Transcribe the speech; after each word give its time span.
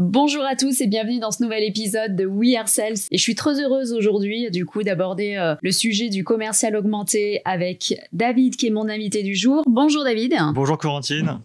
Bonjour 0.00 0.44
à 0.44 0.54
tous 0.54 0.80
et 0.80 0.86
bienvenue 0.86 1.18
dans 1.18 1.32
ce 1.32 1.42
nouvel 1.42 1.64
épisode 1.64 2.14
de 2.14 2.24
We 2.24 2.54
Are 2.54 2.68
Sales. 2.68 2.98
Et 3.10 3.18
je 3.18 3.22
suis 3.22 3.34
très 3.34 3.60
heureuse 3.60 3.92
aujourd'hui, 3.92 4.48
du 4.48 4.64
coup, 4.64 4.84
d'aborder 4.84 5.34
euh, 5.34 5.56
le 5.60 5.72
sujet 5.72 6.08
du 6.08 6.22
commercial 6.22 6.76
augmenté 6.76 7.42
avec 7.44 8.00
David, 8.12 8.54
qui 8.54 8.68
est 8.68 8.70
mon 8.70 8.88
invité 8.88 9.24
du 9.24 9.34
jour. 9.34 9.64
Bonjour 9.66 10.04
David. 10.04 10.36
Bonjour 10.54 10.78
Corentine. 10.78 11.40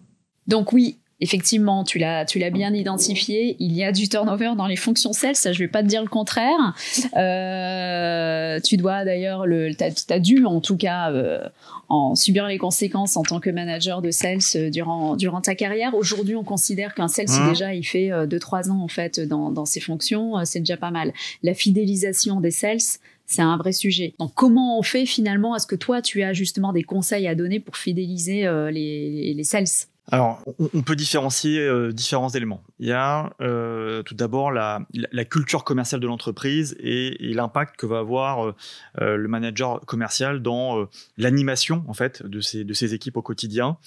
Donc 0.46 0.72
oui, 0.72 0.98
Effectivement, 1.20 1.84
tu 1.84 1.98
l'as, 1.98 2.24
tu 2.24 2.38
l'as 2.38 2.50
bien 2.50 2.74
identifié. 2.74 3.56
Il 3.60 3.72
y 3.72 3.84
a 3.84 3.92
du 3.92 4.08
turnover 4.08 4.52
dans 4.56 4.66
les 4.66 4.76
fonctions 4.76 5.12
sales. 5.12 5.36
Ça, 5.36 5.52
je 5.52 5.60
vais 5.60 5.68
pas 5.68 5.82
te 5.82 5.88
dire 5.88 6.02
le 6.02 6.08
contraire. 6.08 6.74
Euh, 7.16 8.58
tu 8.60 8.76
dois 8.76 9.04
d'ailleurs 9.04 9.46
le, 9.46 9.74
t'as, 9.74 9.90
as 10.10 10.18
dû 10.18 10.44
en 10.46 10.60
tout 10.60 10.76
cas 10.76 11.12
euh, 11.12 11.46
en 11.88 12.14
subir 12.14 12.46
les 12.46 12.58
conséquences 12.58 13.16
en 13.16 13.22
tant 13.22 13.40
que 13.40 13.50
manager 13.50 14.02
de 14.02 14.10
sales 14.10 14.38
euh, 14.56 14.70
durant 14.70 15.14
durant 15.16 15.40
ta 15.40 15.54
carrière. 15.54 15.94
Aujourd'hui, 15.94 16.34
on 16.34 16.42
considère 16.42 16.94
qu'un 16.94 17.08
sales, 17.08 17.26
Mmh. 17.28 17.48
déjà, 17.48 17.74
il 17.74 17.84
fait 17.84 18.10
2-3 18.10 18.70
ans 18.70 18.80
en 18.82 18.88
fait 18.88 19.20
dans 19.20 19.50
dans 19.50 19.64
ses 19.64 19.80
fonctions. 19.80 20.44
C'est 20.44 20.60
déjà 20.60 20.76
pas 20.76 20.90
mal. 20.90 21.12
La 21.42 21.54
fidélisation 21.54 22.40
des 22.40 22.50
sales. 22.50 22.78
C'est 23.26 23.42
un 23.42 23.56
vrai 23.56 23.72
sujet. 23.72 24.14
Donc, 24.18 24.32
comment 24.34 24.78
on 24.78 24.82
fait 24.82 25.06
finalement 25.06 25.56
Est-ce 25.56 25.66
que 25.66 25.76
toi, 25.76 26.02
tu 26.02 26.22
as 26.22 26.32
justement 26.32 26.72
des 26.72 26.82
conseils 26.82 27.26
à 27.26 27.34
donner 27.34 27.58
pour 27.58 27.76
fidéliser 27.76 28.46
euh, 28.46 28.70
les, 28.70 29.32
les 29.34 29.44
sales? 29.44 29.66
Alors, 30.12 30.42
on, 30.74 30.82
peut 30.82 30.96
différencier 30.96 31.60
euh, 31.60 31.90
différents 31.90 32.28
éléments. 32.28 32.62
Il 32.78 32.86
y 32.86 32.92
a 32.92 33.32
euh, 33.40 34.02
tout 34.02 34.14
d'abord 34.14 34.52
la, 34.52 34.80
la- 34.92 35.24
culture 35.24 35.64
commerciale 35.64 35.98
de 36.00 36.06
l'entreprise 36.06 36.76
et, 36.78 37.30
et 37.30 37.32
l'impact 37.32 37.76
que 37.76 37.86
va 37.86 38.00
avoir 38.00 38.44
euh, 38.44 38.54
euh, 39.00 39.16
le 39.16 39.28
manager 39.28 39.80
commercial 39.86 40.42
dans 40.42 40.78
euh, 40.78 40.88
l'animation 41.16 41.84
en 41.88 41.94
fait 41.94 42.22
de 42.22 42.40
ses, 42.42 42.64
de 42.64 42.74
ses 42.74 42.92
équipes 42.92 43.16
au 43.16 43.22
quotidien, 43.22 43.78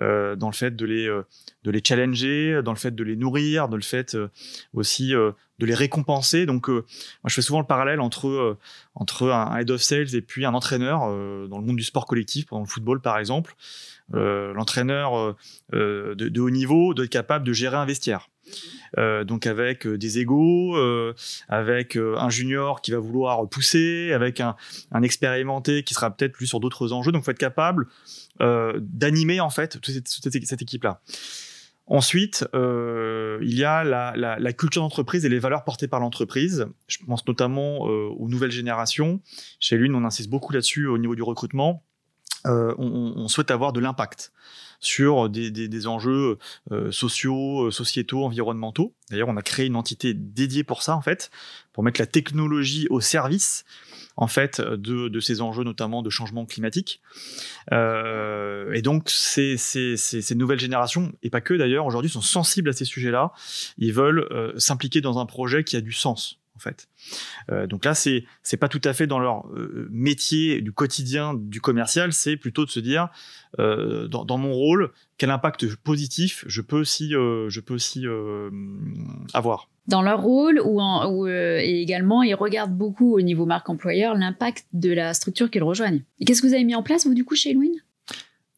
euh, 0.00 0.36
dans 0.36 0.48
le 0.48 0.54
fait 0.54 0.74
de 0.74 0.86
les, 0.86 1.06
de 1.06 1.70
les 1.70 1.82
challenger, 1.84 2.62
dans 2.64 2.72
le 2.72 2.78
fait 2.78 2.94
de 2.94 3.04
les 3.04 3.16
nourrir, 3.16 3.68
dans 3.68 3.76
le 3.76 3.82
fait 3.82 4.16
aussi 4.72 5.12
de 5.58 5.66
les 5.66 5.74
récompenser. 5.74 6.46
Donc, 6.46 6.68
euh, 6.68 6.84
moi, 7.22 7.28
je 7.28 7.34
fais 7.34 7.42
souvent 7.42 7.60
le 7.60 7.66
parallèle 7.66 8.00
entre 8.00 8.28
euh, 8.28 8.56
entre 8.94 9.30
un 9.30 9.56
head 9.58 9.70
of 9.70 9.80
sales 9.82 10.14
et 10.14 10.22
puis 10.22 10.44
un 10.44 10.54
entraîneur 10.54 11.02
euh, 11.04 11.46
dans 11.48 11.58
le 11.58 11.64
monde 11.64 11.76
du 11.76 11.84
sport 11.84 12.06
collectif, 12.06 12.46
dans 12.50 12.60
le 12.60 12.66
football 12.66 13.00
par 13.00 13.18
exemple. 13.18 13.54
L'entraîneur 14.10 15.36
de, 15.72 16.14
de 16.14 16.40
haut 16.40 16.48
niveau 16.50 16.94
doit 16.94 17.04
être 17.04 17.10
capable 17.10 17.46
de 17.46 17.52
gérer 17.52 17.76
un 17.76 17.84
vestiaire. 17.84 18.30
Euh, 18.96 19.22
donc 19.24 19.46
avec 19.46 19.86
des 19.86 20.18
égaux, 20.18 20.74
euh, 20.78 21.12
avec 21.48 21.96
un 21.96 22.30
junior 22.30 22.80
qui 22.80 22.92
va 22.92 22.98
vouloir 22.98 23.46
pousser, 23.50 24.12
avec 24.14 24.40
un, 24.40 24.56
un 24.92 25.02
expérimenté 25.02 25.82
qui 25.82 25.92
sera 25.92 26.10
peut-être 26.10 26.32
plus 26.32 26.46
sur 26.46 26.58
d'autres 26.58 26.92
enjeux. 26.94 27.12
Donc 27.12 27.24
faut 27.24 27.30
être 27.32 27.36
capable 27.38 27.86
euh, 28.40 28.72
d'animer 28.80 29.40
en 29.40 29.50
fait 29.50 29.78
toute 29.78 29.90
cette- 29.90 30.46
cette 30.46 30.62
équipe-là. 30.62 31.02
Ensuite, 31.90 32.46
euh, 32.54 33.38
il 33.40 33.56
y 33.58 33.64
a 33.64 33.82
la, 33.82 34.12
la- 34.14 34.38
la 34.38 34.52
culture 34.52 34.82
d'entreprise 34.82 35.24
et 35.24 35.28
les 35.30 35.38
valeurs 35.38 35.64
portées 35.64 35.88
par 35.88 36.00
l'entreprise. 36.00 36.66
Je 36.86 36.98
pense 37.06 37.26
notamment 37.26 37.88
euh, 37.88 38.08
aux 38.18 38.28
nouvelles 38.28 38.50
générations. 38.50 39.20
Chez 39.58 39.76
l'une, 39.78 39.94
on 39.94 40.04
insiste 40.04 40.28
beaucoup 40.28 40.52
là-dessus 40.52 40.86
au 40.86 40.98
niveau 40.98 41.14
du 41.14 41.22
recrutement. 41.22 41.84
Euh, 42.46 42.74
on, 42.78 43.14
on- 43.16 43.28
souhaite 43.28 43.50
avoir 43.50 43.72
de 43.72 43.80
l'impact 43.80 44.32
sur 44.80 45.28
des, 45.28 45.50
des- 45.50 45.66
des 45.68 45.86
enjeux 45.88 46.38
euh, 46.70 46.92
sociaux, 46.92 47.66
euh, 47.66 47.70
sociétaux, 47.72 48.24
environnementaux. 48.24 48.94
D'ailleurs, 49.10 49.28
on 49.28 49.36
a 49.36 49.42
créé 49.42 49.66
une 49.66 49.74
entité 49.76 50.14
dédiée 50.14 50.62
pour 50.62 50.82
ça, 50.82 50.94
en 50.96 51.00
fait, 51.02 51.30
pour 51.72 51.82
mettre 51.82 52.00
la 52.00 52.06
technologie 52.06 52.86
au 52.90 53.00
service 53.00 53.64
en 54.20 54.26
fait 54.26 54.60
de, 54.60 55.08
de 55.08 55.20
ces 55.20 55.40
enjeux 55.40 55.62
notamment 55.62 56.02
de 56.02 56.10
changement 56.10 56.44
climatique. 56.44 57.00
Euh, 57.72 58.72
et 58.72 58.82
donc 58.82 59.10
ces, 59.10 59.56
ces, 59.56 59.96
ces, 59.96 60.22
ces 60.22 60.34
nouvelles 60.34 60.58
générations 60.58 61.12
et 61.22 61.30
pas 61.30 61.40
que 61.40 61.54
d'ailleurs 61.54 61.86
aujourd'hui 61.86 62.10
sont 62.10 62.20
sensibles 62.20 62.70
à 62.70 62.72
ces 62.72 62.84
sujets-là. 62.84 63.32
Ils 63.78 63.92
veulent 63.92 64.26
euh, 64.32 64.52
s'impliquer 64.58 65.00
dans 65.00 65.18
un 65.18 65.26
projet 65.26 65.62
qui 65.64 65.76
a 65.76 65.80
du 65.80 65.92
sens 65.92 66.40
en 66.58 66.60
fait. 66.60 66.88
Euh, 67.50 67.66
donc 67.66 67.84
là 67.84 67.94
c'est 67.94 68.24
c'est 68.42 68.56
pas 68.56 68.68
tout 68.68 68.80
à 68.84 68.92
fait 68.92 69.06
dans 69.06 69.20
leur 69.20 69.46
euh, 69.52 69.88
métier 69.90 70.60
du 70.60 70.72
quotidien 70.72 71.34
du 71.34 71.60
commercial 71.60 72.12
c'est 72.12 72.36
plutôt 72.36 72.64
de 72.64 72.70
se 72.70 72.80
dire 72.80 73.08
euh, 73.60 74.08
dans, 74.08 74.24
dans 74.24 74.38
mon 74.38 74.52
rôle 74.52 74.90
quel 75.18 75.30
impact 75.30 75.76
positif 75.76 76.44
je 76.48 76.60
peux 76.60 76.78
aussi 76.78 77.10
je 77.10 77.60
peux 77.60 77.74
aussi 77.74 78.04
avoir. 79.32 79.68
Dans 79.86 80.02
leur 80.02 80.20
rôle 80.20 80.60
ou, 80.62 80.80
en, 80.80 81.10
ou, 81.10 81.28
et 81.28 81.80
également 81.80 82.22
ils 82.22 82.34
regardent 82.34 82.76
beaucoup 82.76 83.14
au 83.14 83.20
niveau 83.20 83.46
marque 83.46 83.70
employeur 83.70 84.14
l'impact 84.14 84.66
de 84.72 84.92
la 84.92 85.14
structure 85.14 85.50
qu'ils 85.50 85.62
rejoignent. 85.62 86.02
Et 86.18 86.24
qu'est-ce 86.24 86.42
que 86.42 86.48
vous 86.48 86.54
avez 86.54 86.64
mis 86.64 86.74
en 86.74 86.82
place 86.82 87.06
vous 87.06 87.14
du 87.14 87.24
coup 87.24 87.36
chez 87.36 87.54
Louine 87.54 87.80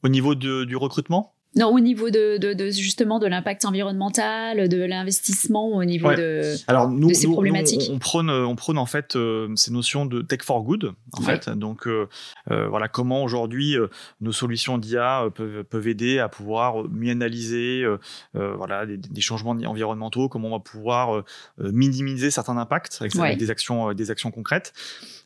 au 0.03 0.09
niveau 0.09 0.35
de, 0.35 0.65
du 0.65 0.77
recrutement? 0.77 1.35
Non, 1.57 1.67
au 1.75 1.81
niveau 1.81 2.11
de, 2.11 2.37
de, 2.39 2.53
de 2.53 2.71
justement 2.71 3.19
de 3.19 3.27
l'impact 3.27 3.65
environnemental, 3.65 4.69
de 4.69 4.85
l'investissement, 4.85 5.69
au 5.69 5.85
niveau 5.85 6.09
Ouais. 6.09 6.17
de. 6.17 6.55
Alors 6.69 6.89
nous, 6.89 7.09
de 7.09 7.15
ces 7.15 7.27
nous- 7.27 7.33
problématiques. 7.33 7.89
nous, 7.89 7.97
on, 7.97 7.99
prône, 7.99 8.31
on 8.31 8.55
prône 8.55 8.79
en 8.79 8.87
fait 8.87 9.17
euh, 9.17 9.49
ces 9.57 9.73
notions 9.73 10.07
de 10.07 10.23
tech 10.23 10.43
for 10.43 10.63
good. 10.63 10.93
En 11.13 11.25
Ouais. 11.25 11.41
fait, 11.41 11.51
donc 11.51 11.89
euh, 11.89 12.07
euh, 12.53 12.69
voilà 12.69 12.87
comment 12.89 13.25
aujourd'hui 13.25 13.77
euh, 13.77 13.89
nos 14.21 14.31
solutions 14.33 14.79
d'IA 14.79 15.25
euh, 15.25 15.31
peuvent, 15.31 15.65
peuvent 15.65 15.89
aider 15.89 16.19
à 16.21 16.29
pouvoir 16.29 16.89
mieux 16.89 17.11
analyser 17.11 17.83
euh, 17.83 17.99
euh, 18.37 18.55
voilà 18.55 18.87
des, 18.87 18.97
des 18.97 19.21
changements 19.21 19.51
environnementaux, 19.51 20.29
comment 20.29 20.49
on 20.49 20.53
va 20.53 20.61
pouvoir 20.61 21.17
euh, 21.17 21.25
euh, 21.61 21.73
minimiser 21.73 22.31
certains 22.31 22.57
impacts 22.59 22.99
avec, 23.01 23.15
Ouais. 23.17 23.23
avec 23.27 23.39
des 23.39 23.51
actions, 23.51 23.91
euh, 23.91 23.95
des 23.95 24.11
actions 24.13 24.31
concrètes. 24.31 24.73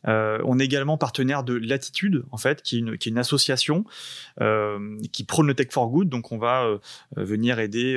Euh, 0.07 0.39
on 0.45 0.57
est 0.59 0.65
également 0.65 0.97
partenaire 0.97 1.43
de 1.43 1.53
Latitude 1.53 2.23
en 2.31 2.37
fait, 2.37 2.61
qui 2.63 2.77
est 2.77 2.79
une, 2.79 2.97
qui 2.97 3.09
est 3.09 3.11
une 3.11 3.17
association 3.19 3.85
euh, 4.41 4.97
qui 5.11 5.23
prône 5.23 5.45
le 5.47 5.53
tech 5.53 5.67
for 5.71 5.87
good. 5.89 6.14
Donc 6.15 6.31
on 6.31 6.37
va 6.37 6.63
euh, 6.63 6.77
euh, 7.17 7.25
venir 7.25 7.59
aider 7.59 7.95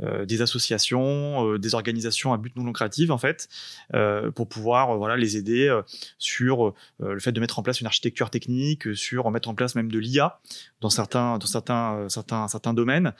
euh, 0.00 0.24
des 0.24 0.42
associations, 0.42 1.56
des 1.56 1.74
organisations 1.74 2.32
à 2.32 2.38
but 2.38 2.56
non 2.56 2.64
lucratif 2.64 3.10
en 3.10 3.18
fait, 3.18 3.48
pour 4.36 4.48
pouvoir 4.48 4.96
voilà 4.96 5.16
les 5.16 5.36
aider 5.36 5.76
sur 6.18 6.72
le 7.00 7.18
fait 7.18 7.32
de 7.32 7.40
mettre 7.40 7.58
en 7.58 7.64
place 7.64 7.80
une 7.80 7.88
architecture 7.88 8.30
technique, 8.30 8.94
sur 8.94 9.28
mettre 9.32 9.48
en 9.48 9.54
place 9.54 9.74
même 9.74 9.90
de 9.90 9.98
l'IA 9.98 10.38
dans 10.80 10.88
certains 10.88 11.38
dans 11.38 11.48
certains 11.48 12.08
certains 12.08 12.46
certains 12.46 12.74
domaines. 12.74 13.12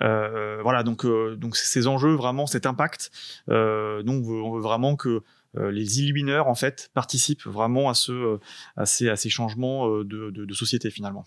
Voilà 0.00 0.82
donc 0.82 1.06
donc 1.36 1.56
ces 1.56 1.86
enjeux 1.86 2.14
vraiment 2.14 2.46
cet 2.46 2.64
impact. 2.64 3.10
Donc 3.48 4.24
on 4.26 4.52
veut, 4.54 4.62
vraiment 4.62 4.96
que 4.96 5.22
les 5.70 6.00
illumineurs 6.00 6.48
en 6.48 6.54
fait 6.54 6.90
participent 6.94 7.44
vraiment 7.46 7.88
à 7.88 7.94
ce 7.94 8.12
euh, 8.12 8.38
à 8.76 8.86
ces 8.86 9.08
à 9.08 9.16
ces 9.16 9.28
changements 9.30 9.88
euh, 9.88 10.04
de, 10.04 10.30
de, 10.30 10.44
de 10.44 10.54
société 10.54 10.90
finalement. 10.90 11.24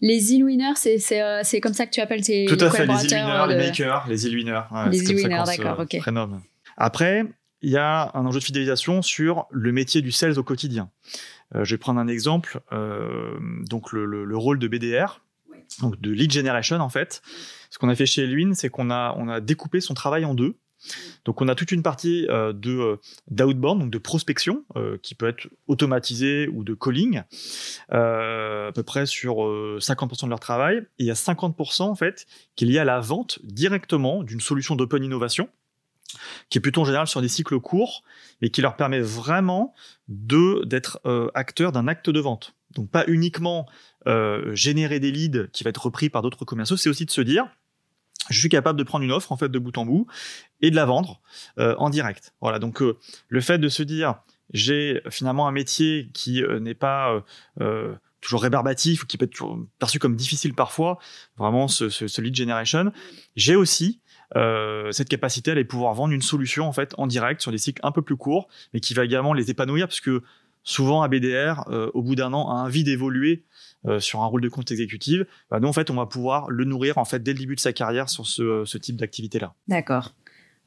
Les 0.00 0.18
e-winners, 0.38 0.74
c'est 0.76 0.98
c'est 0.98 1.22
euh, 1.22 1.40
c'est 1.44 1.60
comme 1.60 1.74
ça 1.74 1.86
que 1.86 1.92
tu 1.92 2.00
appelles 2.00 2.22
tes 2.22 2.46
Tout 2.46 2.54
à 2.60 2.70
fait, 2.70 2.86
les 2.86 2.86
collaborateurs, 2.86 3.18
illumineurs, 3.18 3.48
de- 3.48 3.52
les 3.54 3.58
makers, 3.66 4.06
les 4.08 4.26
illumineurs. 4.26 4.68
Ouais, 4.72 4.90
Les 4.90 5.02
illumineurs, 5.04 5.44
d'accord, 5.44 5.80
ok. 5.80 5.98
prénomme. 5.98 6.40
Après, 6.76 7.24
il 7.62 7.70
y 7.70 7.76
a 7.76 8.10
un 8.14 8.24
enjeu 8.26 8.38
de 8.38 8.44
fidélisation 8.44 9.02
sur 9.02 9.46
le 9.50 9.72
métier 9.72 10.00
du 10.02 10.12
sales 10.12 10.38
au 10.38 10.42
quotidien. 10.44 10.90
Euh, 11.54 11.64
je 11.64 11.74
vais 11.74 11.78
prendre 11.78 11.98
un 12.00 12.08
exemple, 12.08 12.60
euh, 12.72 13.36
donc 13.68 13.92
le, 13.92 14.04
le- 14.04 14.24
le 14.24 14.36
rôle 14.36 14.58
de 14.58 14.68
BDR, 14.68 15.20
donc 15.80 16.00
de 16.00 16.10
lead 16.10 16.30
generation 16.32 16.76
en 16.78 16.88
fait. 16.88 17.22
Ce 17.70 17.78
qu'on 17.78 17.88
a 17.88 17.94
fait 17.94 18.06
chez 18.06 18.22
Elwin, 18.22 18.54
c'est 18.54 18.68
qu'on 18.70 18.90
a, 18.90 19.14
on 19.18 19.28
a 19.28 19.40
découpé 19.40 19.80
son 19.80 19.94
travail 19.94 20.24
en 20.24 20.34
deux. 20.34 20.56
Donc 21.24 21.40
on 21.40 21.48
a 21.48 21.54
toute 21.54 21.72
une 21.72 21.82
partie 21.82 22.26
euh, 22.28 22.52
de 22.52 22.78
euh, 22.78 22.96
d'outbound, 23.30 23.80
donc 23.80 23.90
de 23.90 23.98
prospection, 23.98 24.64
euh, 24.76 24.98
qui 25.02 25.14
peut 25.14 25.28
être 25.28 25.48
automatisée 25.66 26.48
ou 26.48 26.64
de 26.64 26.74
calling, 26.74 27.22
à 27.90 28.70
peu 28.74 28.82
près 28.82 29.06
sur 29.06 29.44
euh, 29.44 29.78
50% 29.80 30.24
de 30.24 30.30
leur 30.30 30.40
travail. 30.40 30.78
Et 30.98 31.04
il 31.04 31.06
y 31.06 31.10
a 31.10 31.14
50% 31.14 31.82
en 31.82 31.94
fait 31.94 32.26
qui 32.56 32.64
est 32.64 32.68
lié 32.68 32.78
à 32.78 32.84
la 32.84 33.00
vente 33.00 33.38
directement 33.42 34.22
d'une 34.22 34.40
solution 34.40 34.76
d'open 34.76 35.02
innovation, 35.02 35.48
qui 36.50 36.58
est 36.58 36.60
plutôt 36.60 36.82
en 36.82 36.84
général 36.84 37.06
sur 37.06 37.20
des 37.20 37.28
cycles 37.28 37.60
courts, 37.60 38.02
mais 38.40 38.50
qui 38.50 38.62
leur 38.62 38.76
permet 38.76 39.00
vraiment 39.00 39.74
d'être 40.08 41.00
acteurs 41.34 41.72
d'un 41.72 41.88
acte 41.88 42.10
de 42.10 42.20
vente. 42.20 42.54
Donc 42.74 42.90
pas 42.90 43.04
uniquement 43.06 43.66
générer 44.52 45.00
des 45.00 45.10
leads 45.10 45.48
qui 45.52 45.64
va 45.64 45.70
être 45.70 45.84
repris 45.84 46.08
par 46.08 46.22
d'autres 46.22 46.44
commerciaux, 46.44 46.76
c'est 46.76 46.88
aussi 46.88 47.04
de 47.04 47.10
se 47.10 47.20
dire 47.20 47.48
je 48.30 48.38
suis 48.38 48.48
capable 48.48 48.78
de 48.78 48.84
prendre 48.84 49.04
une 49.04 49.12
offre 49.12 49.32
en 49.32 49.36
fait 49.36 49.48
de 49.48 49.58
bout 49.58 49.76
en 49.78 49.86
bout 49.86 50.06
et 50.60 50.70
de 50.70 50.76
la 50.76 50.84
vendre 50.84 51.20
euh, 51.58 51.74
en 51.78 51.90
direct. 51.90 52.34
Voilà, 52.40 52.58
donc 52.58 52.82
euh, 52.82 52.98
le 53.28 53.40
fait 53.40 53.58
de 53.58 53.68
se 53.68 53.82
dire 53.82 54.16
j'ai 54.52 55.02
finalement 55.10 55.46
un 55.46 55.52
métier 55.52 56.10
qui 56.14 56.42
euh, 56.42 56.58
n'est 56.58 56.74
pas 56.74 57.12
euh, 57.12 57.20
euh, 57.60 57.94
toujours 58.20 58.42
rébarbatif 58.42 59.02
ou 59.02 59.06
qui 59.06 59.18
peut 59.18 59.26
être 59.26 59.58
perçu 59.78 59.98
comme 59.98 60.16
difficile 60.16 60.54
parfois, 60.54 60.98
vraiment 61.36 61.68
ce, 61.68 61.88
ce, 61.88 62.08
ce 62.08 62.20
lead 62.20 62.34
generation, 62.34 62.92
j'ai 63.36 63.56
aussi 63.56 64.00
euh, 64.36 64.90
cette 64.92 65.08
capacité 65.08 65.50
à 65.50 65.52
aller 65.52 65.64
pouvoir 65.64 65.94
vendre 65.94 66.12
une 66.12 66.22
solution 66.22 66.66
en 66.66 66.72
fait 66.72 66.94
en 66.98 67.06
direct 67.06 67.40
sur 67.40 67.50
des 67.50 67.58
cycles 67.58 67.80
un 67.84 67.92
peu 67.92 68.02
plus 68.02 68.16
courts, 68.16 68.48
mais 68.72 68.80
qui 68.80 68.92
va 68.94 69.04
également 69.04 69.32
les 69.32 69.50
épanouir 69.50 69.86
parce 69.86 70.00
que 70.00 70.22
souvent 70.68 71.02
un 71.02 71.08
BDR, 71.08 71.64
euh, 71.70 71.90
au 71.94 72.02
bout 72.02 72.14
d'un 72.14 72.34
an, 72.34 72.50
a 72.50 72.62
envie 72.64 72.84
d'évoluer 72.84 73.44
euh, 73.86 74.00
sur 74.00 74.20
un 74.20 74.26
rôle 74.26 74.42
de 74.42 74.48
compte 74.50 74.70
exécutif. 74.70 75.22
Bah, 75.50 75.60
nous 75.60 75.68
en 75.68 75.72
fait, 75.72 75.88
on 75.88 75.94
va 75.94 76.04
pouvoir 76.04 76.50
le 76.50 76.64
nourrir 76.64 76.98
en 76.98 77.06
fait 77.06 77.22
dès 77.22 77.32
le 77.32 77.38
début 77.38 77.54
de 77.54 77.60
sa 77.60 77.72
carrière 77.72 78.10
sur 78.10 78.26
ce, 78.26 78.64
ce 78.66 78.76
type 78.76 78.96
d'activité-là. 78.96 79.54
D'accord. 79.66 80.14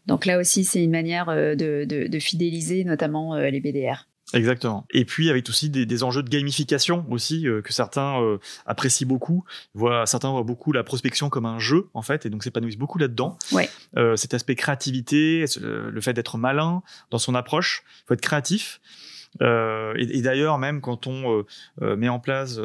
Donc 0.08 0.26
là 0.26 0.40
aussi, 0.40 0.64
c'est 0.64 0.84
une 0.84 0.92
manière 0.92 1.30
euh, 1.30 1.54
de, 1.54 1.86
de, 1.88 2.08
de 2.08 2.20
fidéliser 2.20 2.84
notamment 2.84 3.36
euh, 3.36 3.52
les 3.52 3.60
BDR. 3.60 4.08
Exactement. 4.34 4.86
Et 4.92 5.06
puis 5.06 5.30
avec 5.30 5.48
aussi 5.50 5.70
des, 5.70 5.86
des 5.86 6.04
enjeux 6.04 6.24
de 6.24 6.30
gamification 6.30 7.06
aussi 7.10 7.48
euh, 7.48 7.62
que 7.62 7.74
certains 7.74 8.22
euh, 8.22 8.38
apprécient 8.66 9.08
beaucoup. 9.08 9.44
Voient, 9.74 10.06
certains 10.06 10.32
voient 10.32 10.44
beaucoup 10.44 10.72
la 10.72 10.84
prospection 10.84 11.30
comme 11.30 11.46
un 11.46 11.60
jeu 11.60 11.90
en 11.94 12.02
fait, 12.02 12.26
et 12.26 12.30
donc 12.30 12.44
s'épanouissent 12.44 12.78
beaucoup 12.78 12.98
là-dedans. 12.98 13.38
Ouais. 13.52 13.70
Euh, 13.98 14.16
cet 14.16 14.34
aspect 14.34 14.56
créativité, 14.56 15.46
le 15.60 16.02
fait 16.02 16.14
d'être 16.14 16.38
malin 16.38 16.82
dans 17.10 17.20
son 17.20 17.36
approche, 17.36 17.84
il 17.86 18.08
faut 18.08 18.14
être 18.14 18.22
créatif. 18.22 18.80
Euh, 19.42 19.94
et, 19.98 20.22
d'ailleurs, 20.22 20.58
même 20.58 20.82
quand 20.82 21.08
on 21.08 21.46
euh, 21.82 21.96
met 21.96 22.10
en 22.10 22.20
place, 22.20 22.58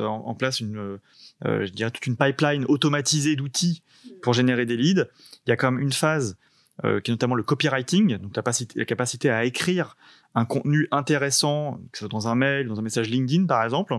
une, 0.60 0.98
toute 1.42 2.06
une 2.06 2.16
pipeline 2.16 2.64
automatisée 2.68 3.36
d'outils 3.36 3.82
pour 4.22 4.32
générer 4.32 4.66
des 4.66 4.76
leads, 4.76 5.08
il 5.46 5.50
y 5.50 5.52
a 5.52 5.56
quand 5.56 5.70
même 5.70 5.80
une 5.80 5.92
phase 5.92 6.36
euh, 6.84 7.00
qui 7.00 7.10
est 7.10 7.14
notamment 7.14 7.34
le 7.34 7.42
copywriting, 7.42 8.18
donc 8.18 8.36
la 8.36 8.42
capacité, 8.42 8.78
la 8.78 8.84
capacité 8.84 9.30
à 9.30 9.44
écrire 9.44 9.96
un 10.34 10.44
contenu 10.44 10.88
intéressant, 10.90 11.80
que 11.90 11.98
ce 11.98 12.00
soit 12.00 12.08
dans 12.08 12.28
un 12.28 12.34
mail, 12.34 12.68
dans 12.68 12.78
un 12.78 12.82
message 12.82 13.08
LinkedIn 13.08 13.46
par 13.46 13.64
exemple. 13.64 13.98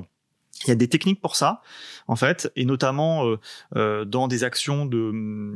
Il 0.66 0.70
y 0.70 0.72
a 0.72 0.76
des 0.76 0.88
techniques 0.88 1.22
pour 1.22 1.36
ça, 1.36 1.62
en 2.08 2.16
fait, 2.16 2.52
et 2.56 2.66
notamment 2.66 3.28
euh, 3.28 3.40
euh, 3.76 4.06
dans 4.06 4.28
des 4.28 4.44
actions 4.44 4.86
de, 4.86 5.12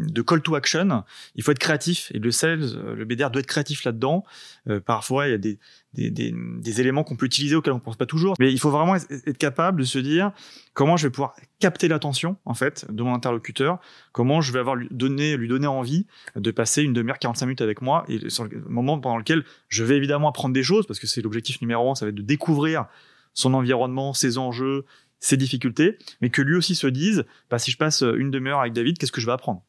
de, 0.07 0.21
call 0.21 0.41
to 0.41 0.55
action. 0.55 1.03
Il 1.35 1.43
faut 1.43 1.51
être 1.51 1.59
créatif, 1.59 2.11
et 2.13 2.19
le 2.19 2.29
sales, 2.31 2.61
euh, 2.75 2.95
le 2.95 3.05
BDR 3.05 3.31
doit 3.31 3.39
être 3.39 3.47
créatif 3.47 3.83
là-dedans. 3.83 4.23
Euh, 4.69 4.79
parfois, 4.79 5.27
il 5.27 5.31
y 5.31 5.33
a 5.33 5.37
des, 5.39 5.57
des, 5.93 6.11
des, 6.11 6.33
des 6.35 6.81
éléments 6.81 7.03
qu'on 7.03 7.15
peut 7.15 7.25
utiliser 7.25 7.55
auxquels 7.55 7.73
on 7.73 7.77
ne 7.77 7.81
pense 7.81 7.97
pas 7.97 8.05
toujours, 8.05 8.35
mais 8.39 8.51
il 8.51 8.59
faut 8.59 8.69
vraiment 8.69 8.95
être 8.95 9.37
capable 9.37 9.79
de 9.79 9.85
se 9.85 9.97
dire 9.97 10.31
comment 10.73 10.97
je 10.97 11.07
vais 11.07 11.11
pouvoir 11.11 11.35
capter 11.59 11.87
l'attention, 11.87 12.37
en 12.45 12.53
fait, 12.53 12.85
de 12.91 13.01
mon 13.01 13.13
interlocuteur, 13.13 13.79
comment 14.11 14.39
je 14.39 14.51
vais 14.51 14.59
avoir 14.59 14.75
lui 14.75 14.87
donner, 14.91 15.35
lui 15.35 15.47
donner 15.47 15.67
envie 15.67 16.05
de 16.35 16.51
passer 16.51 16.83
une 16.83 16.93
demi-heure, 16.93 17.19
45 17.19 17.45
minutes 17.47 17.61
avec 17.61 17.81
moi, 17.81 18.05
et 18.07 18.29
sur 18.29 18.43
le 18.43 18.61
moment 18.67 18.99
pendant 18.99 19.17
lequel 19.17 19.43
je 19.67 19.83
vais 19.83 19.97
évidemment 19.97 20.29
apprendre 20.29 20.53
des 20.53 20.63
choses, 20.63 20.85
parce 20.85 20.99
que 20.99 21.07
c'est 21.07 21.21
l'objectif 21.21 21.59
numéro 21.61 21.89
un, 21.89 21.95
ça 21.95 22.05
va 22.05 22.09
être 22.09 22.15
de 22.15 22.21
découvrir 22.21 22.85
son 23.33 23.53
environnement, 23.53 24.13
ses 24.13 24.37
enjeux, 24.37 24.85
ses 25.19 25.37
difficultés, 25.37 25.97
mais 26.21 26.29
que 26.29 26.41
lui 26.41 26.55
aussi 26.55 26.75
se 26.75 26.87
dise, 26.87 27.25
bah, 27.49 27.59
si 27.59 27.71
je 27.71 27.77
passe 27.77 28.01
une 28.01 28.31
demi-heure 28.31 28.59
avec 28.59 28.73
David, 28.73 28.97
qu'est-ce 28.97 29.11
que 29.11 29.21
je 29.21 29.27
vais 29.27 29.31
apprendre? 29.31 29.63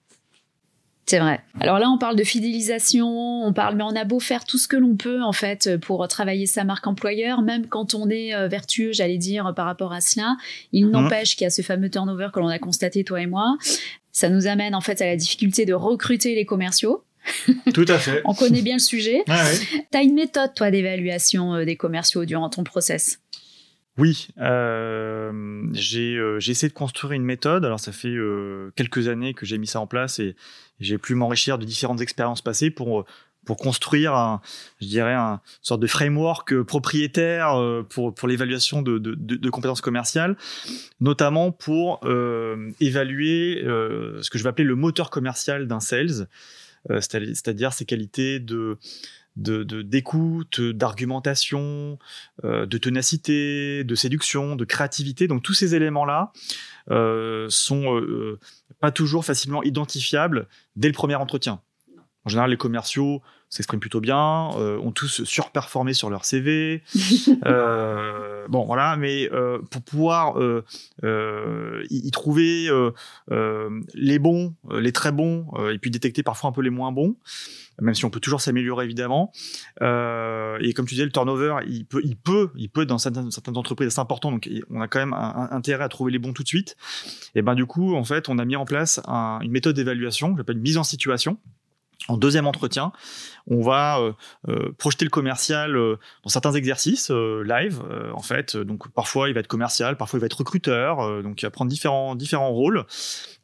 C'est 1.07 1.19
vrai. 1.19 1.41
Alors 1.61 1.79
là, 1.79 1.91
on 1.91 1.99
parle 1.99 2.17
de 2.17 2.23
fidélisation, 2.23 3.45
on 3.45 3.53
parle, 3.53 3.77
mais 3.77 3.83
on 3.83 3.95
a 3.97 4.05
beau 4.05 4.21
faire 4.21 4.45
tout 4.45 4.57
ce 4.57 4.69
que 4.69 4.77
l'on 4.77 4.97
peut 4.97 5.21
en 5.21 5.33
fait 5.33 5.77
pour 5.79 6.07
travailler 6.07 6.47
sa 6.47 6.65
marque 6.65 6.87
employeur, 6.87 7.43
même 7.43 7.67
quand 7.67 7.95
on 7.95 8.09
est 8.09 8.35
euh, 8.35 8.47
vertueux, 8.47 8.93
j'allais 8.93 9.19
dire 9.19 9.53
par 9.55 9.67
rapport 9.67 9.93
à 9.93 10.01
cela, 10.01 10.37
il 10.73 10.87
mmh. 10.87 10.91
n'empêche 10.91 11.37
qu'il 11.37 11.45
y 11.45 11.47
a 11.47 11.51
ce 11.51 11.63
fameux 11.63 11.91
turnover 11.91 12.29
que 12.33 12.39
l'on 12.39 12.49
a 12.49 12.59
constaté 12.59 13.03
toi 13.03 13.21
et 13.21 13.27
moi. 13.27 13.57
Ça 14.13 14.29
nous 14.29 14.47
amène 14.47 14.75
en 14.75 14.81
fait 14.81 15.03
à 15.03 15.07
la 15.07 15.17
difficulté 15.17 15.67
de 15.67 15.75
recruter 15.75 16.35
les 16.35 16.47
commerciaux. 16.47 17.05
Tout 17.75 17.87
à 17.89 17.99
fait. 17.99 18.23
on 18.25 18.35
connaît 18.35 18.63
bien 18.63 18.77
le 18.77 18.81
sujet. 18.81 19.23
Ah, 19.29 19.45
oui. 19.51 19.83
Tu 19.91 19.99
as 19.99 20.03
une 20.03 20.15
méthode 20.15 20.55
toi 20.55 20.71
d'évaluation 20.71 21.55
euh, 21.55 21.65
des 21.65 21.77
commerciaux 21.77 22.25
durant 22.25 22.49
ton 22.49 22.65
process? 22.65 23.21
Oui, 23.99 24.29
euh, 24.39 25.67
j'ai 25.73 26.17
euh, 26.17 26.39
essayé 26.39 26.69
de 26.69 26.75
construire 26.75 27.13
une 27.13 27.25
méthode. 27.25 27.65
Alors 27.65 27.81
ça 27.81 27.93
fait 27.93 28.09
euh, 28.09 28.73
quelques 28.75 29.09
années 29.09 29.35
que 29.35 29.45
j'ai 29.45 29.59
mis 29.59 29.67
ça 29.67 29.81
en 29.81 29.87
place 29.87 30.19
et 30.19 30.35
j'ai 30.81 30.99
pu 30.99 31.15
m'enrichir 31.15 31.59
de 31.59 31.65
différentes 31.65 32.01
expériences 32.01 32.43
passées 32.43 32.71
pour 32.71 33.05
pour 33.45 33.57
construire 33.57 34.15
un, 34.15 34.41
je 34.81 34.87
dirais 34.87 35.15
un 35.15 35.41
sorte 35.63 35.81
de 35.81 35.87
framework 35.87 36.53
euh, 36.53 36.65
propriétaire 36.65 37.59
euh, 37.59 37.83
pour 37.83 38.15
pour 38.15 38.29
l'évaluation 38.29 38.83
de, 38.83 38.99
de, 38.99 39.15
de, 39.15 39.37
de, 39.37 39.51
compétences 39.51 39.81
commerciales, 39.81 40.37
notamment 41.01 41.51
pour 41.51 42.01
euh, 42.05 42.71
évaluer 42.81 43.61
ce 43.63 44.31
que 44.31 44.39
je 44.39 44.43
vais 44.43 44.51
appeler 44.51 44.67
le 44.67 44.77
moteur 44.77 45.11
commercial 45.11 45.67
d'un 45.67 45.81
sales, 45.81 46.29
c'est-à-dire 47.01 47.73
ses 47.73 47.85
qualités 47.85 48.39
de 48.39 48.79
de 49.37 49.63
d'écoute, 49.83 50.61
d'argumentation, 50.61 51.99
euh, 52.45 52.67
de 52.67 52.79
ténacité, 52.79 53.85
de 53.85 53.95
séduction, 53.95 54.57
de 54.57 54.65
créativité. 54.65 55.29
Donc 55.29 55.43
tous 55.43 55.55
ces 55.55 55.75
éléments-là 55.75 56.33
euh, 56.91 57.47
sont 57.49 57.97
euh, 57.97 58.39
pas 58.81 58.91
toujours 58.91 59.25
facilement 59.25 59.63
identifiables 59.63 60.49
dès 60.77 60.89
le 60.89 60.95
premier 60.95 61.15
entretien. 61.15 61.61
En 62.25 62.29
général, 62.29 62.51
les 62.51 62.57
commerciaux 62.57 63.23
s'expriment 63.53 63.81
plutôt 63.81 64.01
bien, 64.01 64.49
euh, 64.57 64.79
ont 64.79 64.93
tous 64.93 65.25
surperformé 65.25 65.93
sur 65.93 66.09
leur 66.09 66.25
CV. 66.25 66.83
euh, 67.47 68.47
bon, 68.49 68.65
voilà, 68.65 68.97
mais 68.97 69.29
euh, 69.31 69.59
pour 69.71 69.83
pouvoir 69.83 70.41
euh, 70.41 70.65
euh, 71.05 71.85
y, 71.91 72.11
trouver 72.11 72.71
les 73.95 74.19
bons, 74.19 74.55
les 74.71 74.93
très 74.93 75.13
bons, 75.13 75.49
et 75.71 75.79
puis 75.79 75.91
détecter 75.91 76.23
parfois 76.23 76.49
un 76.49 76.53
peu 76.53 76.63
les 76.63 76.71
moins 76.71 76.93
bons, 76.93 77.17
même 77.81 77.95
si 77.95 78.07
on 78.07 78.11
peut 78.11 78.21
toujours 78.21 78.41
s'améliorer 78.41 78.87
évidemment. 78.87 79.33
et 79.83 80.73
comme 80.75 80.87
tu 80.87 80.95
disais, 80.95 81.05
le 81.05 81.13
turnover, 81.13 81.57
il 81.67 81.85
peut, 81.85 82.01
il 82.05 82.17
peut, 82.17 82.51
il 82.57 82.71
peut 82.71 82.83
être 82.83 82.89
dans 82.89 82.99
certaines, 82.99 83.31
certaines 83.31 83.59
entreprises 83.59 83.89
assez 83.89 84.01
important, 84.01 84.33
donc 84.33 84.49
on 84.71 84.81
a 84.81 84.89
quand 84.89 84.99
même 84.99 85.13
un, 85.13 85.49
un, 85.51 85.57
intérêt 85.57 85.85
à 85.85 85.89
trouver 85.91 86.11
les 86.11 86.19
bons 86.19 86.33
tout 86.33 86.43
de 86.43 86.49
suite. 86.49 86.77
Et 87.35 87.43
ben 87.43 87.55
du 87.55 87.67
coup, 87.67 87.95
en 87.97 88.05
fait, 88.05 88.31
on 88.31 88.39
a 88.39 88.47
mis 88.47 88.57
en 88.57 88.65
place 88.65 89.03
un, 89.07 89.41
une 89.43 89.53
méthode 89.53 89.77
d'évaluation, 89.77 90.35
j'appelle 90.39 90.59
mise 90.59 90.79
en 90.79 90.85
situation 90.85 91.37
en 92.09 92.17
deuxième 92.17 92.47
entretien, 92.47 92.93
on 93.47 93.63
va 93.63 94.01
euh, 94.01 94.13
euh, 94.49 94.73
projeter 94.79 95.05
le 95.05 95.11
commercial 95.11 95.77
euh, 95.77 95.99
dans 96.25 96.31
certains 96.31 96.53
exercices 96.53 97.11
live, 97.11 97.83
en 98.15 98.23
fait. 98.23 98.57
Donc 98.57 98.91
parfois 98.93 99.29
il 99.29 99.35
va 99.35 99.41
être 99.41 99.49
commercial, 99.49 99.97
parfois 99.97 100.19
il 100.19 100.21
va 100.21 100.27
être 100.27 100.39
recruteur, 100.39 101.23
donc 101.23 101.43
il 101.43 101.47
va 101.47 101.51
prendre 101.51 101.71
différents 101.71 102.15
différents 102.15 102.51
rôles. 102.51 102.85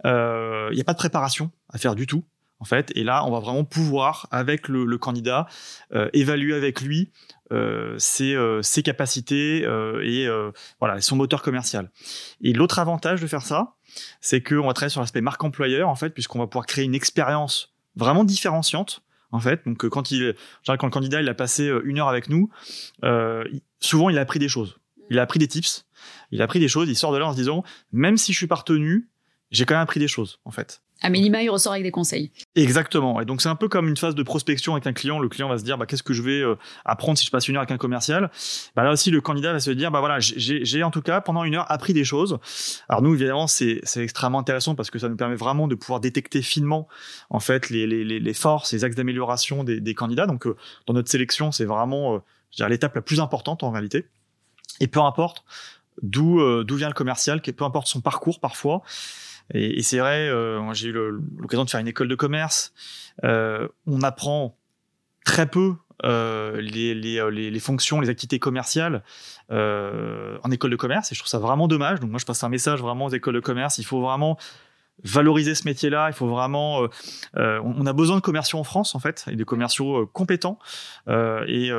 Il 0.04 0.74
n'y 0.74 0.80
a 0.80 0.84
pas 0.84 0.92
de 0.92 0.98
préparation 0.98 1.50
à 1.68 1.78
faire 1.78 1.94
du 1.94 2.06
tout, 2.06 2.24
en 2.60 2.64
fait. 2.64 2.92
Et 2.94 3.04
là, 3.04 3.24
on 3.24 3.30
va 3.30 3.40
vraiment 3.40 3.64
pouvoir 3.64 4.28
avec 4.30 4.68
le, 4.68 4.98
candidat 4.98 5.46
évaluer 6.12 6.54
avec 6.54 6.80
lui 6.80 7.10
ses, 7.98 8.36
ses 8.62 8.82
capacités 8.82 9.62
et 10.02 10.28
voilà 10.80 11.00
son 11.00 11.16
moteur 11.16 11.42
commercial. 11.42 11.90
Et 12.42 12.52
l'autre 12.52 12.78
avantage 12.78 13.20
de 13.20 13.26
faire 13.26 13.42
ça, 13.42 13.74
c'est 14.20 14.42
qu'on 14.42 14.66
va 14.66 14.72
travailler 14.72 14.90
sur 14.90 15.00
l'aspect 15.00 15.20
marque 15.20 15.42
employeur, 15.42 15.88
en 15.88 15.96
fait, 15.96 16.10
puisqu'on 16.10 16.38
va 16.38 16.46
pouvoir 16.46 16.66
créer 16.66 16.84
une 16.84 16.94
expérience 16.94 17.74
vraiment 17.98 18.24
différenciante 18.24 19.02
en 19.32 19.40
fait. 19.40 19.62
Donc 19.66 19.84
euh, 19.84 19.90
quand 19.90 20.10
il, 20.10 20.34
quand 20.66 20.82
le 20.82 20.90
candidat 20.90 21.20
il 21.20 21.28
a 21.28 21.34
passé 21.34 21.68
euh, 21.68 21.82
une 21.84 21.98
heure 21.98 22.08
avec 22.08 22.28
nous, 22.28 22.50
euh, 23.04 23.44
souvent 23.80 24.08
il 24.08 24.18
a 24.18 24.22
appris 24.22 24.38
des 24.38 24.48
choses. 24.48 24.78
Il 25.10 25.18
a 25.18 25.22
appris 25.22 25.38
des 25.38 25.48
tips. 25.48 25.86
Il 26.30 26.40
a 26.40 26.44
appris 26.44 26.60
des 26.60 26.68
choses. 26.68 26.88
Il 26.88 26.96
sort 26.96 27.12
de 27.12 27.18
là 27.18 27.26
en 27.26 27.32
se 27.32 27.36
disant, 27.36 27.64
même 27.92 28.16
si 28.16 28.32
je 28.32 28.38
suis 28.38 28.46
pas 28.46 28.56
retenu, 28.56 29.08
j'ai 29.50 29.64
quand 29.64 29.74
même 29.74 29.82
appris 29.82 30.00
des 30.00 30.08
choses 30.08 30.40
en 30.44 30.50
fait. 30.50 30.82
À 31.00 31.10
minima, 31.10 31.40
il 31.42 31.48
ressort 31.48 31.72
avec 31.72 31.84
des 31.84 31.92
conseils. 31.92 32.32
Exactement. 32.56 33.20
Et 33.20 33.24
donc 33.24 33.40
c'est 33.40 33.48
un 33.48 33.54
peu 33.54 33.68
comme 33.68 33.86
une 33.86 33.96
phase 33.96 34.16
de 34.16 34.22
prospection 34.24 34.72
avec 34.72 34.86
un 34.88 34.92
client. 34.92 35.20
Le 35.20 35.28
client 35.28 35.48
va 35.48 35.56
se 35.56 35.62
dire, 35.62 35.78
bah, 35.78 35.86
qu'est-ce 35.86 36.02
que 36.02 36.12
je 36.12 36.22
vais 36.22 36.40
euh, 36.40 36.56
apprendre 36.84 37.16
si 37.16 37.24
je 37.24 37.30
passe 37.30 37.46
une 37.46 37.54
heure 37.54 37.62
avec 37.62 37.70
un 37.70 37.76
commercial? 37.76 38.32
Bah, 38.74 38.82
Là 38.82 38.90
aussi, 38.90 39.12
le 39.12 39.20
candidat 39.20 39.52
va 39.52 39.60
se 39.60 39.70
dire, 39.70 39.92
bah 39.92 40.00
voilà, 40.00 40.18
j'ai 40.18 40.82
en 40.82 40.90
tout 40.90 41.02
cas 41.02 41.20
pendant 41.20 41.44
une 41.44 41.54
heure 41.54 41.70
appris 41.70 41.92
des 41.92 42.02
choses. 42.02 42.38
Alors 42.88 43.02
nous, 43.02 43.14
évidemment, 43.14 43.46
c'est 43.46 43.80
extrêmement 43.96 44.40
intéressant 44.40 44.74
parce 44.74 44.90
que 44.90 44.98
ça 44.98 45.08
nous 45.08 45.16
permet 45.16 45.36
vraiment 45.36 45.68
de 45.68 45.76
pouvoir 45.76 46.00
détecter 46.00 46.42
finement 46.42 46.88
en 47.30 47.38
fait 47.38 47.70
les, 47.70 47.86
les, 47.86 48.04
les 48.04 48.34
forces, 48.34 48.72
les 48.72 48.82
axes 48.82 48.96
d'amélioration 48.96 49.62
des, 49.62 49.80
des, 49.80 49.94
candidats. 49.94 50.26
Donc 50.26 50.48
euh, 50.48 50.56
dans 50.86 50.94
notre 50.94 51.10
sélection, 51.10 51.52
c'est 51.52 51.64
vraiment 51.64 52.16
euh, 52.16 52.68
l'étape 52.68 52.96
la 52.96 53.02
plus 53.02 53.20
importante 53.20 53.62
en 53.62 53.70
réalité. 53.70 54.06
Et 54.80 54.88
peu 54.88 55.00
importe 55.00 55.44
d'où 56.02 56.40
euh, 56.40 56.64
d'où 56.64 56.76
vient 56.76 56.88
le 56.88 56.94
commercial, 56.94 57.40
peu 57.40 57.64
importe 57.64 57.86
son 57.86 58.00
parcours 58.00 58.40
parfois. 58.40 58.82
Et, 59.54 59.82
c'est 59.82 59.98
vrai, 59.98 60.28
euh, 60.28 60.72
j'ai 60.74 60.88
eu 60.88 60.92
l'occasion 60.92 61.64
de 61.64 61.70
faire 61.70 61.80
une 61.80 61.88
école 61.88 62.08
de 62.08 62.14
commerce. 62.14 62.72
Euh, 63.24 63.68
on 63.86 64.02
apprend 64.02 64.56
très 65.24 65.46
peu 65.46 65.74
euh, 66.04 66.60
les, 66.60 67.60
fonctions, 67.60 68.00
les 68.00 68.08
activités 68.08 68.38
commerciales 68.38 69.02
en 69.50 70.50
école 70.50 70.70
de 70.70 70.76
commerce. 70.76 71.12
Et 71.12 71.14
je 71.14 71.20
trouve 71.20 71.30
ça 71.30 71.38
vraiment 71.38 71.68
dommage. 71.68 72.00
Donc 72.00 72.10
moi, 72.10 72.18
je 72.18 72.26
passe 72.26 72.44
un 72.44 72.48
message 72.48 72.80
vraiment 72.80 73.06
aux 73.06 73.10
écoles 73.10 73.34
de 73.34 73.40
commerce. 73.40 73.78
Il 73.78 73.84
faut 73.84 74.00
vraiment 74.00 74.38
valoriser 75.04 75.54
ce 75.54 75.64
métier-là. 75.64 76.08
Il 76.08 76.14
faut 76.14 76.28
vraiment. 76.28 76.82
Euh, 76.82 76.88
euh 77.36 77.60
on 77.64 77.86
a 77.86 77.92
besoin 77.92 78.16
de 78.16 78.20
commerciaux 78.20 78.58
en 78.58 78.64
France, 78.64 78.94
en 78.94 78.98
fait, 78.98 79.24
et 79.30 79.36
de 79.36 79.44
commerciaux 79.44 80.02
euh, 80.02 80.06
compétents. 80.12 80.58
Euh, 81.08 81.44
et, 81.46 81.70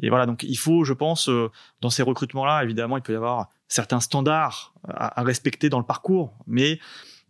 et, 0.00 0.08
voilà. 0.08 0.26
Donc, 0.26 0.42
il 0.42 0.58
faut, 0.58 0.84
je 0.84 0.92
pense, 0.92 1.30
dans 1.80 1.90
ces 1.90 2.02
recrutements-là, 2.02 2.64
évidemment, 2.64 2.96
il 2.96 3.02
peut 3.02 3.12
y 3.12 3.16
avoir 3.16 3.48
certains 3.68 4.00
standards 4.00 4.72
à, 4.88 5.20
à 5.20 5.22
respecter 5.22 5.68
dans 5.68 5.78
le 5.78 5.84
parcours, 5.84 6.34
mais 6.46 6.78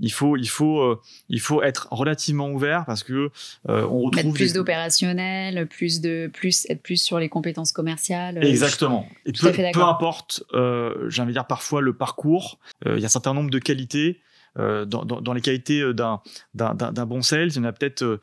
il 0.01 0.13
faut, 0.13 0.37
il 0.37 0.49
faut, 0.49 0.81
euh, 0.81 1.01
il 1.29 1.41
faut 1.41 1.63
être 1.63 1.89
relativement 1.91 2.51
ouvert 2.51 2.85
parce 2.87 3.03
que 3.03 3.31
euh, 3.69 3.87
on 3.87 4.03
retrouve 4.03 4.25
Mettre 4.27 4.35
plus 4.35 4.53
des... 4.53 4.59
d'opérationnel, 4.59 5.67
plus 5.67 6.01
de, 6.01 6.31
plus 6.33 6.67
être 6.69 6.83
plus 6.83 7.03
sur 7.03 7.19
les 7.19 7.29
compétences 7.29 7.73
commerciales. 7.73 8.45
Exactement. 8.45 9.09
Et 9.27 9.33
peu, 9.33 9.53
peu 9.53 9.83
importe, 9.83 10.45
euh, 10.55 11.09
j'ai 11.09 11.23
envie 11.23 11.31
de 11.31 11.35
dire 11.35 11.47
parfois 11.47 11.81
le 11.81 11.95
parcours. 11.95 12.59
Euh, 12.87 12.95
il 12.97 13.01
y 13.01 13.05
a 13.05 13.07
un 13.07 13.11
certain 13.11 13.35
nombre 13.35 13.51
de 13.51 13.59
qualités. 13.59 14.21
Euh, 14.59 14.85
dans, 14.85 15.33
les 15.33 15.41
qualités 15.41 15.93
d'un, 15.95 16.21
d'un, 16.55 16.75
d'un 16.75 17.07
bon 17.07 17.23
sales, 17.23 17.49
il 17.49 17.57
y 17.57 17.59
en 17.61 17.65
a 17.65 17.73
peut-être 17.73 18.21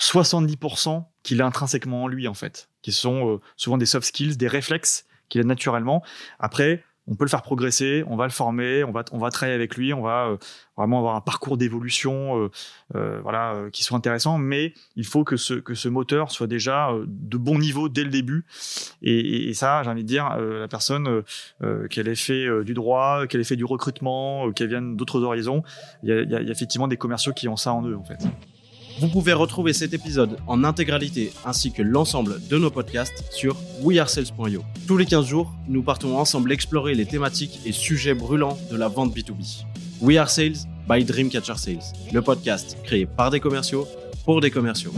70% 0.00 1.04
qu'il 1.22 1.40
a 1.40 1.46
intrinsèquement 1.46 2.04
en 2.04 2.08
lui 2.08 2.28
en 2.28 2.34
fait, 2.34 2.68
qui 2.82 2.92
sont 2.92 3.40
souvent 3.56 3.78
des 3.78 3.86
soft 3.86 4.06
skills, 4.06 4.36
des 4.36 4.48
réflexes 4.48 5.06
qu'il 5.28 5.40
a 5.40 5.44
naturellement. 5.44 6.02
Après, 6.38 6.84
on 7.06 7.14
peut 7.14 7.24
le 7.24 7.30
faire 7.30 7.42
progresser, 7.42 8.04
on 8.08 8.16
va 8.16 8.24
le 8.24 8.30
former, 8.30 8.82
on 8.84 8.92
va, 8.92 9.04
on 9.12 9.18
va 9.18 9.30
travailler 9.30 9.54
avec 9.54 9.76
lui, 9.76 9.92
on 9.92 10.00
va 10.00 10.26
euh, 10.26 10.36
vraiment 10.76 10.98
avoir 10.98 11.16
un 11.16 11.20
parcours 11.20 11.56
d'évolution 11.56 12.38
euh, 12.38 12.50
euh, 12.94 13.20
voilà, 13.22 13.64
qui 13.72 13.84
soit 13.84 13.96
intéressant, 13.96 14.38
mais 14.38 14.72
il 14.96 15.04
faut 15.04 15.22
que 15.22 15.36
ce, 15.36 15.54
que 15.54 15.74
ce 15.74 15.88
moteur 15.88 16.30
soit 16.30 16.46
déjà 16.46 16.90
de 17.06 17.36
bon 17.36 17.58
niveau 17.58 17.88
dès 17.88 18.04
le 18.04 18.10
début. 18.10 18.46
Et, 19.02 19.52
ça, 19.54 19.82
j'ai 19.82 19.90
envie 19.90 20.02
de 20.02 20.08
dire, 20.08 20.36
la 20.36 20.66
personne, 20.66 21.22
qu'elle 21.90 22.08
ait 22.08 22.16
fait 22.16 22.64
du 22.64 22.74
droit, 22.74 23.26
qu'elle 23.26 23.40
ait 23.40 23.44
fait 23.44 23.56
du 23.56 23.64
recrutement, 23.64 24.50
qu'elle 24.52 24.68
vienne 24.68 24.96
d'autres 24.96 25.22
horizons, 25.22 25.62
il 26.02 26.10
y, 26.10 26.22
il 26.22 26.30
y 26.30 26.34
a 26.34 26.40
effectivement 26.40 26.88
des 26.88 26.96
commerciaux 26.96 27.32
qui 27.32 27.46
ont 27.46 27.56
ça 27.56 27.72
en 27.72 27.86
eux, 27.86 27.96
en 27.96 28.04
fait. 28.04 28.26
Vous 29.00 29.08
pouvez 29.08 29.32
retrouver 29.32 29.72
cet 29.72 29.92
épisode 29.92 30.38
en 30.46 30.62
intégralité 30.62 31.32
ainsi 31.44 31.72
que 31.72 31.82
l'ensemble 31.82 32.40
de 32.48 32.58
nos 32.58 32.70
podcasts 32.70 33.24
sur 33.32 33.56
wearesales.io. 33.82 34.62
Tous 34.86 34.96
les 34.96 35.06
15 35.06 35.26
jours, 35.26 35.52
nous 35.66 35.82
partons 35.82 36.16
ensemble 36.16 36.52
explorer 36.52 36.94
les 36.94 37.04
thématiques 37.04 37.60
et 37.66 37.72
sujets 37.72 38.14
brûlants 38.14 38.56
de 38.70 38.76
la 38.76 38.86
vente 38.88 39.14
B2B. 39.14 39.64
We 40.00 40.16
Are 40.16 40.30
Sales 40.30 40.66
by 40.88 41.04
Dreamcatcher 41.04 41.56
Sales, 41.56 41.82
le 42.12 42.22
podcast 42.22 42.76
créé 42.84 43.06
par 43.06 43.30
des 43.30 43.40
commerciaux 43.40 43.88
pour 44.24 44.40
des 44.40 44.50
commerciaux. 44.50 44.92